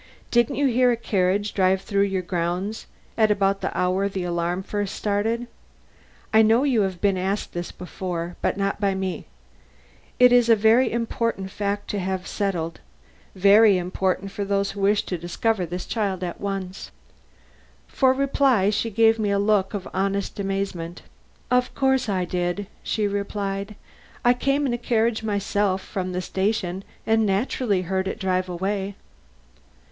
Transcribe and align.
Didn't 0.31 0.55
you 0.55 0.65
hear 0.65 0.89
a 0.91 0.97
carriage 0.97 1.53
drive 1.53 1.83
through 1.83 2.05
your 2.05 2.23
grounds 2.23 2.87
at 3.19 3.29
about 3.29 3.61
the 3.61 3.69
hour 3.77 4.09
the 4.09 4.23
alarm 4.23 4.61
was 4.61 4.69
first 4.71 4.95
started? 4.95 5.45
I 6.33 6.41
know 6.41 6.63
you 6.63 6.81
have 6.81 6.99
been 6.99 7.19
asked 7.19 7.53
this 7.53 7.71
before, 7.71 8.35
but 8.41 8.57
not 8.57 8.79
by 8.81 8.95
me; 8.95 9.15
and 9.15 9.25
it 10.17 10.31
is 10.31 10.49
a 10.49 10.55
very 10.55 10.91
important 10.91 11.51
fact 11.51 11.87
to 11.91 11.99
have 11.99 12.25
settled; 12.25 12.79
very 13.35 13.77
important 13.77 14.31
for 14.31 14.43
those 14.43 14.71
who 14.71 14.79
wish 14.79 15.03
to 15.03 15.19
discover 15.19 15.67
this 15.67 15.85
child 15.85 16.23
at 16.23 16.41
once." 16.41 16.89
For 17.85 18.11
reply 18.11 18.71
she 18.71 18.89
gave 18.89 19.19
me 19.19 19.29
a 19.29 19.37
look 19.37 19.75
of 19.75 19.83
very 19.83 19.93
honest 19.93 20.39
amazement. 20.39 21.03
"Of 21.51 21.75
course 21.75 22.09
I 22.09 22.25
did," 22.25 22.65
she 22.81 23.07
replied. 23.07 23.75
"I 24.25 24.33
came 24.33 24.65
in 24.65 24.73
a 24.73 24.79
carriage 24.79 25.21
myself 25.21 25.79
from 25.83 26.11
the 26.11 26.21
station 26.23 26.83
and 27.05 27.23
naturally 27.23 27.83
heard 27.83 28.07
it 28.07 28.17
drive 28.19 28.49
away." 28.49 28.95